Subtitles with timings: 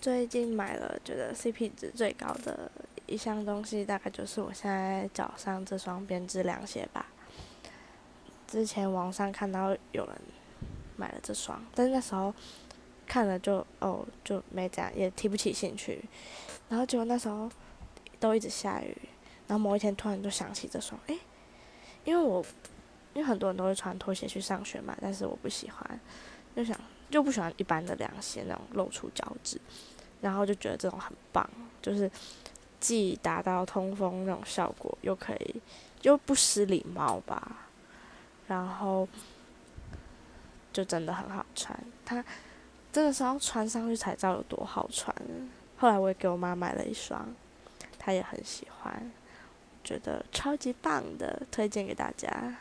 [0.00, 2.70] 最近买了觉得 CP 值最高的
[3.06, 7.06] 一项东西，大概就是我现在脚上这双编织凉鞋吧。
[8.46, 10.16] 之前网上看到有人
[10.96, 12.34] 买了这双，但是那时候
[13.06, 16.02] 看了就哦就没怎样，也提不起兴趣。
[16.70, 17.50] 然后结果那时候
[18.18, 18.96] 都一直下雨，
[19.48, 21.18] 然后某一天突然就想起这双，诶，
[22.04, 22.42] 因为我
[23.12, 26.00] 因为很多人都会穿拖鞋去上学嘛，但是我不喜欢，
[26.56, 26.80] 就想
[27.10, 29.60] 就不喜欢一般的凉鞋那种露出脚趾，
[30.20, 31.48] 然后就觉得这种很棒，
[31.82, 32.10] 就是
[32.78, 35.60] 既达到通风那种效果，又可以
[36.02, 37.66] 又不失礼貌吧。
[38.46, 39.08] 然后
[40.72, 42.24] 就真的很好穿，它
[42.92, 45.14] 真的是要穿上去才知道有多好穿。
[45.76, 47.32] 后来我也给我妈买了一双，
[47.98, 49.10] 她也很喜欢，
[49.84, 52.56] 觉得超级棒的，推荐给大家。